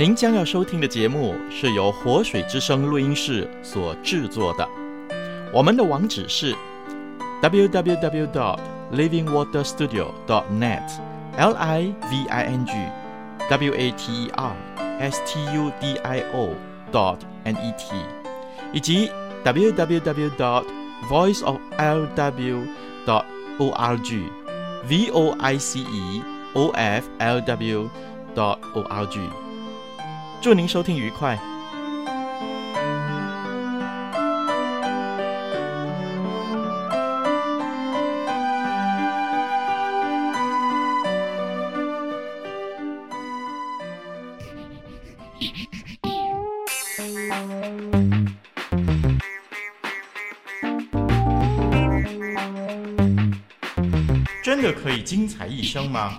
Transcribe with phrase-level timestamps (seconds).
[0.00, 4.66] 您将要收听的节目是由活水之声录音室所制作的。
[5.52, 6.56] 我们的网址是
[7.42, 8.58] www.dot
[8.94, 10.90] livingwaterstudio.dot net
[11.36, 12.72] l i v i n g
[13.50, 14.56] w a t e r
[14.98, 16.54] s t u d i o
[16.90, 17.94] dot n e t，
[18.72, 19.10] 以及
[19.44, 20.64] www.dot
[21.10, 23.24] voiceoflw.dot
[23.58, 24.30] org
[24.88, 26.22] v o i c e
[26.54, 27.90] o f l w
[28.34, 29.49] dot o r g。
[30.42, 31.38] 祝您收听愉快。
[54.42, 56.18] 真的可以精彩一生吗？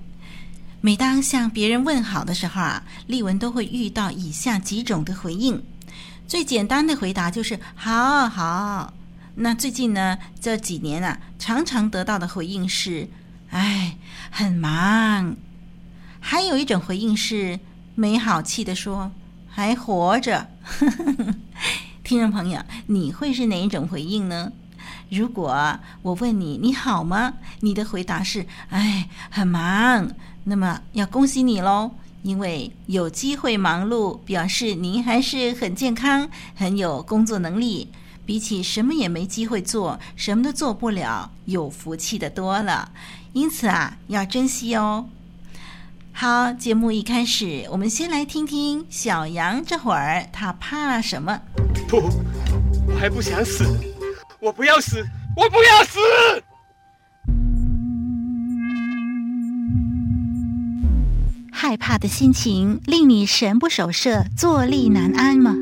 [0.83, 5.63] 每当向别人问好的时候啊，丽文都会遇到以下几种的回应。
[6.27, 8.91] 最简单的回答就是“好好”。
[9.35, 13.07] 那最近呢，这几年啊，常常得到的回应是
[13.51, 13.95] “哎，
[14.31, 15.35] 很忙”。
[16.19, 17.59] 还有一种回应是
[17.93, 19.11] 没好气的说
[19.47, 20.49] “还活着”。
[22.03, 24.51] 听众朋友，你会是哪一种回应呢？
[25.11, 27.33] 如果我问你你好吗？
[27.59, 30.09] 你的回答是“哎，很忙”，
[30.45, 31.91] 那么要恭喜你喽，
[32.23, 37.89] 因为有机会忙碌，表示您还是很健康，很有工作能力。
[38.25, 42.93] 比起什么也没机会做，什么都做不了，有福气的多了。
[43.33, 45.09] 因此啊，要珍惜哦。
[46.13, 51.37] 好，节目一开始，我们先来听听小羊这会儿他怕什么？
[51.89, 51.97] 不，
[52.87, 53.90] 我还不想死。
[54.41, 55.05] 我不要死！
[55.37, 55.99] 我不要死！
[61.51, 65.55] 害怕的心情令你神不守舍、坐立难安吗？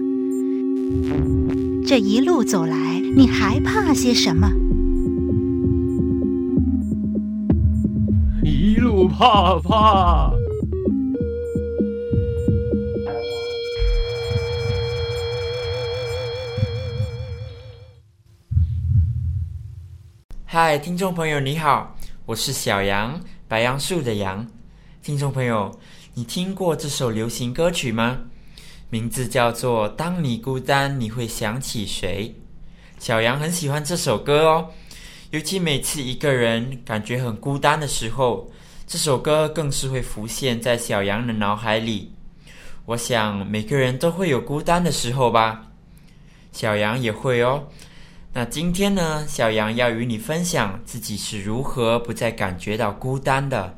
[1.85, 4.49] 这一路走来，你还怕些什么？
[8.41, 10.31] 一路怕怕。
[20.51, 21.95] 嗨，听众朋友，你好，
[22.25, 24.47] 我是小羊，白杨树的杨。
[25.03, 25.79] 听众朋友，
[26.15, 28.17] 你听过这首流行歌曲吗？
[28.89, 32.35] 名字叫做《当你孤单，你会想起谁》。
[32.97, 34.69] 小羊很喜欢这首歌哦，
[35.29, 38.49] 尤其每次一个人感觉很孤单的时候，
[38.87, 42.11] 这首歌更是会浮现在小羊的脑海里。
[42.85, 45.67] 我想每个人都会有孤单的时候吧，
[46.51, 47.67] 小羊也会哦。
[48.39, 53.75] 那今天呢，小羊要与你分享自己是如何不再感觉到孤单的。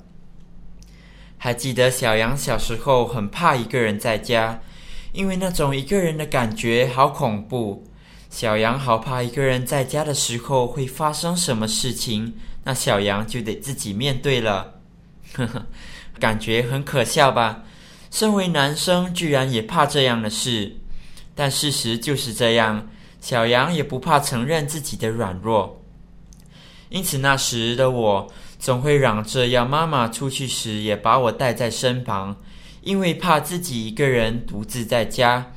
[1.39, 4.61] 还记得小羊小时候很怕一个人在家，
[5.13, 7.87] 因为那种一个人的感觉好恐怖。
[8.29, 14.75] 小羊好怕一个人在家的时候会发生什么事情，那小羊就得自己面对了。
[15.33, 15.65] 呵呵，
[16.19, 17.63] 感觉很可笑吧？
[18.11, 20.75] 身为男生，居然也怕这样的事，
[21.33, 22.87] 但事实就是这样。
[23.21, 25.79] 小羊也不怕承认自己的软弱，
[26.89, 28.27] 因此那时的我
[28.57, 32.35] 总会嚷着要妈妈出去时也把我带在身旁，
[32.81, 35.53] 因为怕自己一个人独自在家。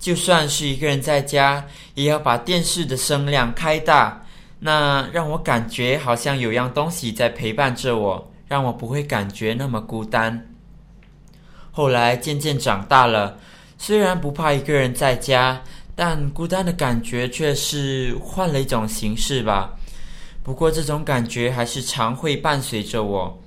[0.00, 1.64] 就算是一个人在家，
[1.94, 4.22] 也要把电视的声量开大，
[4.58, 10.48] 那让我感觉好像有样东西在陪伴着我，让我不会感觉那么孤单。
[11.70, 13.38] 后来渐渐长大了，
[13.78, 15.62] 虽然不怕一个人在家。
[15.96, 19.74] 但孤单的感觉却是换了一种形式吧。
[20.44, 23.42] 不过这种感觉还是常会伴随着我。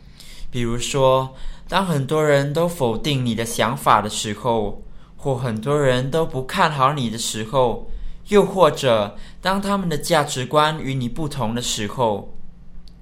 [0.51, 1.33] 比如说，
[1.67, 4.81] 当很多人都否定你的想法的时候，
[5.15, 7.89] 或很多人都不看好你的时候，
[8.29, 12.35] 又或者当他们的价值观与你不同的时候，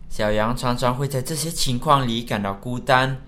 [0.09, 3.21] 小羊常常会在这些情况里感到孤单，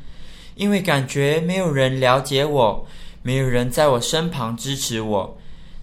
[0.55, 2.85] 因为感觉没有人了解我，
[3.23, 5.38] 没有人在我身旁支持我。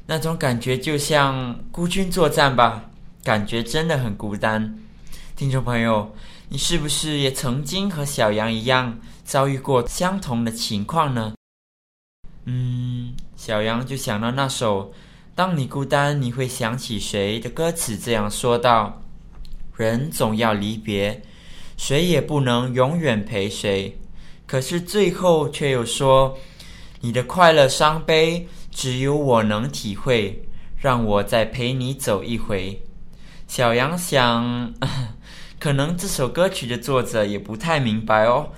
[0.08, 2.90] 那种感觉就像孤军作战吧，
[3.24, 4.78] 感觉真的很孤单。
[5.34, 6.14] 听众朋友，
[6.48, 11.34] 你是不是也曾经和小羊一样遭遇过相同的情况呢？
[12.44, 14.92] 嗯，小羊就想到那首
[15.34, 19.02] “当你孤单，你会想起谁”的歌词，这样说道
[19.76, 21.20] ：“人总要离别，
[21.76, 23.98] 谁也不能永远陪谁。
[24.46, 26.38] 可是最后却又说，
[27.00, 30.42] 你的快乐伤悲，只有我能体会。
[30.78, 32.82] 让我再陪你走一回。”
[33.48, 34.74] 小羊想，
[35.58, 38.50] 可能这首歌曲的作者也不太明白哦。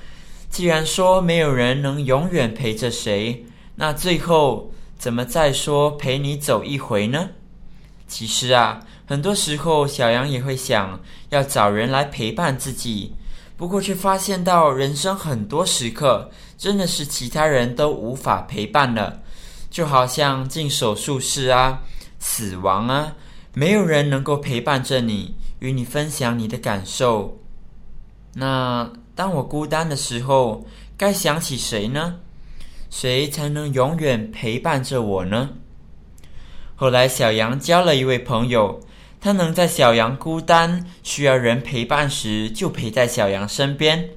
[0.50, 3.46] 既然说没有人能永远陪着谁。
[3.76, 7.30] 那最后怎么再说陪你走一回呢？
[8.08, 11.00] 其实啊，很多时候小羊也会想
[11.30, 13.14] 要找人来陪伴自己，
[13.56, 19.22] 不过却发现到人生很多时刻真的是其他人都无法陪伴了，
[19.78, 21.82] 就好像进手术室啊、
[22.18, 23.12] 死亡啊，
[23.54, 27.38] 没有人能够陪伴着你，与你分享你的感受。
[28.34, 30.66] 那当我孤单的时候，
[30.96, 32.16] 该想起谁呢？
[32.90, 35.50] 谁才能永远陪伴着我呢？
[36.74, 38.80] 后来，小羊交了一位朋友，
[39.20, 44.10] 他能在小羊孤单需要人陪伴时，就陪在小羊身边。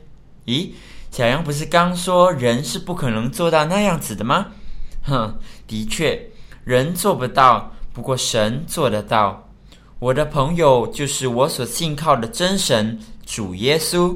[0.47, 0.71] 咦，
[1.11, 4.47] 小羊不是刚说人是不可能做到那样子的吗？
[5.03, 5.37] 哼，
[5.67, 6.19] 的确，
[6.63, 9.47] 人做不到，不过神做得到。
[9.99, 14.15] 我的朋友就是我所信靠的真神主耶稣，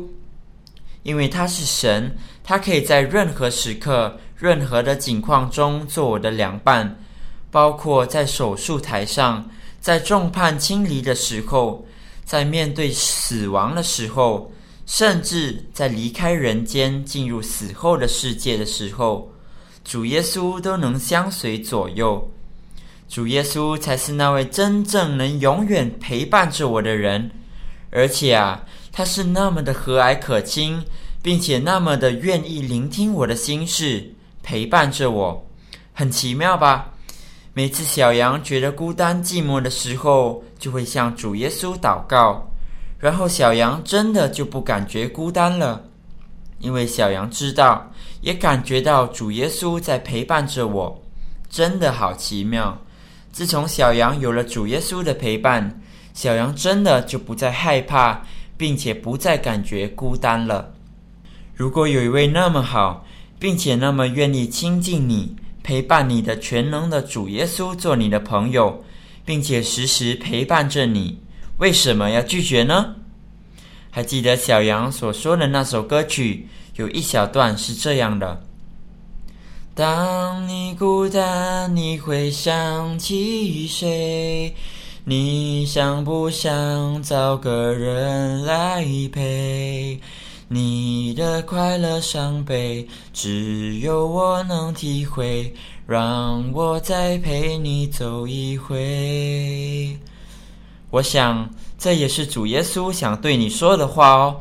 [1.03, 4.17] 因为他是神，他可以在任何时刻。
[4.37, 6.99] 任何的境况中做我的良伴，
[7.49, 9.49] 包括在手术台上，
[9.79, 11.87] 在众叛亲离的时候，
[12.25, 14.51] 在面对死亡的时候，
[14.85, 19.31] 甚至在离开人间进入死后的世界的时候，
[19.85, 22.29] 主耶稣都能相随左右。
[23.07, 27.29] 主耶稣才是那位真正能永远陪伴着我的人，
[27.91, 30.83] 而且啊，他是那么的和蔼可亲，
[31.21, 34.11] 并且那么的愿意聆听我的心事。
[34.41, 35.47] 陪伴着我，
[35.93, 36.91] 很奇妙吧？
[37.53, 42.47] 每次小羊觉得孤单寂寞的时候，就会向主耶稣祷告，
[42.99, 45.83] 然后小羊真的就不感觉孤单了，
[46.59, 47.91] 因为小羊知道，
[48.25, 51.03] 也感觉到主耶稣在陪伴着我，
[51.47, 52.75] 真的好奇妙。
[53.31, 55.79] 自从小羊有了主耶稣的陪伴，
[56.15, 58.23] 小羊真的就不再害怕，
[58.57, 60.73] 并且不再感觉孤单了。
[61.53, 63.05] 如果有一位那么好，
[63.37, 68.83] 并且那么愿意亲近你、陪伴你的全能的主耶稣做你的朋友，
[69.23, 71.19] 并且时时陪伴着你，
[71.59, 72.95] 为什么要拒绝呢？
[73.91, 78.41] 还记得小羊所说的那首歌曲，有一小段是这样的：
[79.73, 84.53] 当你孤单，你会想起谁？
[85.03, 89.99] 你想不想找个人来陪？
[90.47, 95.53] 你的快乐伤悲，只有我能体会。
[95.87, 99.95] 让我再陪你走一回。
[100.89, 104.39] 我想，这也是主耶稣想对你说的话哦。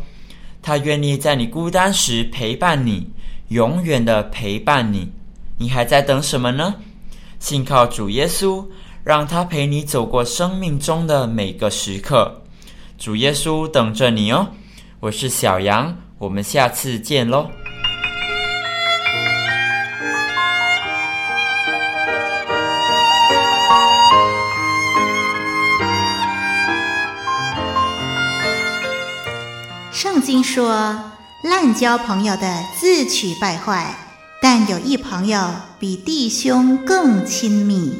[0.64, 3.06] 他愿意在你孤单时陪伴你，
[3.48, 5.12] 永远的陪伴你。
[5.58, 6.74] 你还在等什么呢？
[7.38, 8.66] 信靠主耶稣，
[9.04, 12.42] 让他陪你走过生命中的每个时刻。
[12.96, 14.48] 主耶稣等着你哦。
[15.00, 17.46] 我是小杨，我们下次见喽。
[29.94, 31.12] 圣经说
[31.44, 33.94] ：“滥交朋友的自取败坏，
[34.42, 37.94] 但有一朋友比弟兄更亲密。”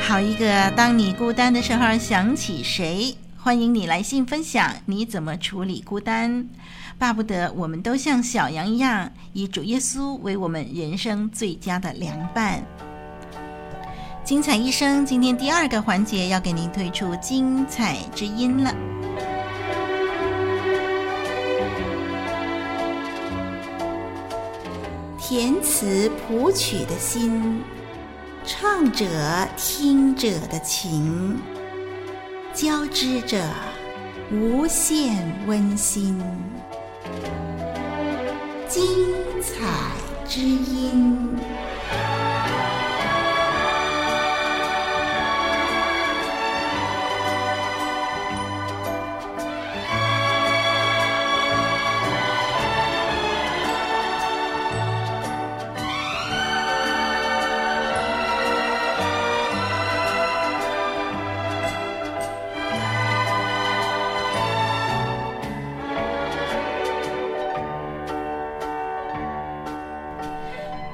[0.00, 3.16] 好一个，当你孤单的时候想起谁？
[3.40, 6.48] 欢迎你来信分享你怎么处理孤单。
[6.98, 12.66] 巴不得我们都像小羊一样，以主耶稣为我们人生最佳的良伴。
[14.24, 18.72] 精彩一生，今天第二个环节要给您推出精彩之音了。
[25.18, 27.62] 填词谱曲的心。
[28.44, 29.06] 唱者
[29.56, 31.40] 听者的情，
[32.52, 33.40] 交织着
[34.32, 36.20] 无限温馨，
[38.68, 38.84] 精
[39.40, 39.64] 彩
[40.28, 41.36] 之音。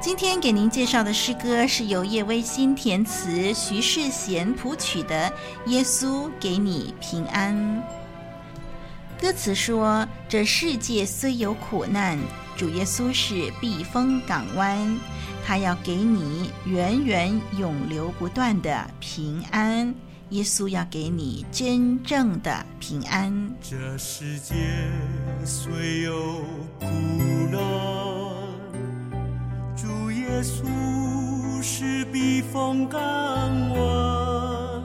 [0.08, 5.30] 今天给您介绍的诗歌是由叶威新填词、徐世贤谱曲的
[5.70, 7.54] 《耶稣给你平安》。
[9.20, 12.18] 歌词说：“这世界虽有苦难，
[12.56, 14.98] 主耶稣是避风港湾，
[15.44, 19.94] 他要给你源源永流不断的平安。
[20.30, 23.54] 耶稣要给你真正的平安。
[23.60, 24.54] 这世界
[25.44, 26.40] 虽有
[26.80, 26.86] 苦
[27.52, 27.60] 难，
[30.42, 33.00] 稣是避风港
[33.70, 34.82] 湾，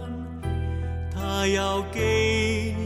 [1.13, 2.83] 他要给你。”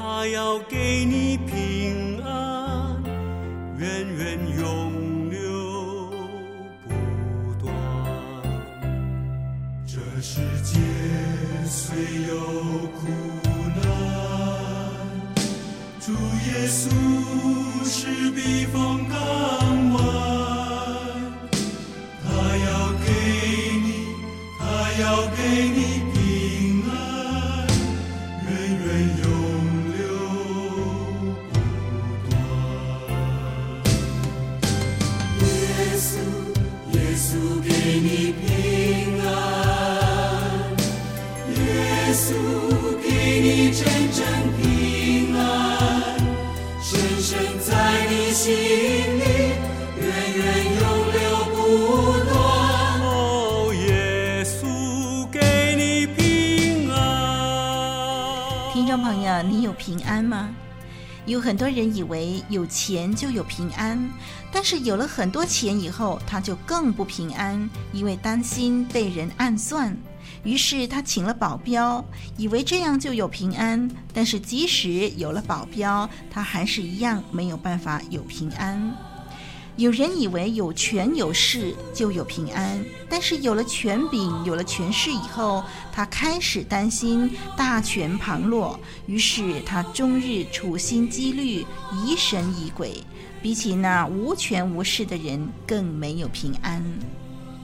[0.00, 3.02] 他要给你平安，
[3.76, 4.87] 远远有
[58.72, 60.54] 听众朋友，你有平安吗？
[61.24, 63.98] 有很多人以为有钱就有平安，
[64.52, 69.96] 但是有了很多钱以后，他就更不平安，因为担心被人暗算。
[70.44, 72.04] 于是他请了保镖，
[72.36, 73.90] 以为这样就有平安。
[74.12, 78.94] 但是即使有了保镖，他还是一样没有办法有平安。
[79.78, 91.64] 有人以为有权有势就有平安，但是有了权柄、有了权势以后，他开始担心大权旁落，于是他终日处心积虑、
[92.04, 93.04] 疑神疑鬼，
[93.40, 96.82] 比起那无权无势的人更没有平安。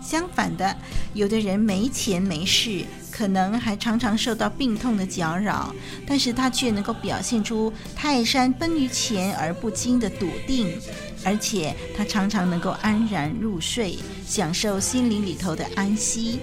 [0.04, 0.76] 相反的，
[1.14, 5.74] 有的人没钱没势，可能还常常受到病痛的搅扰，
[6.06, 10.70] 但是他却能够表现出泰山崩于前而不惊的笃定，
[11.24, 16.38] 而且他常常能够安然入睡，享受心灵里头的安息。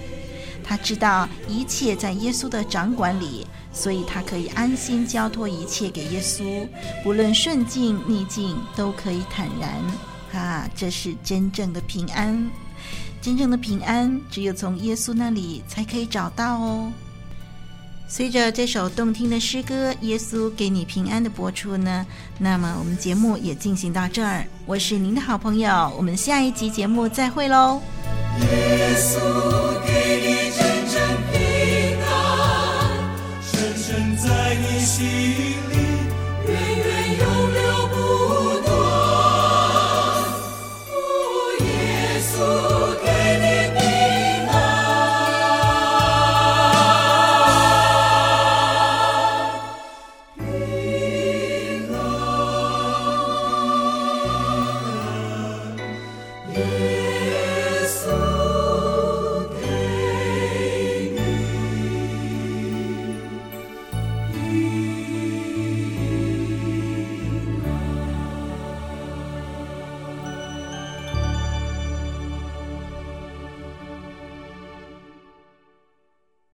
[0.64, 6.66] 他知道一切在耶稣的掌管里，所以他可以安心交托一切给耶稣，
[7.04, 9.70] 不论顺境逆境都可以坦然。
[10.40, 12.50] 啊，这是真正的平安。
[13.22, 16.92] 真正的平安，只有从耶稣那里才可以找到哦。
[18.08, 22.04] 随着这首动听的诗歌《耶稣给你平安》的播出呢，
[22.36, 24.44] 那么我们节目也进行到这儿。
[24.66, 27.80] 我是您的好朋友，我们下一集节目再会喽。
[28.40, 29.71] 耶稣